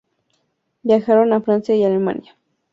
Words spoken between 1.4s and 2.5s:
Francia y Alemania.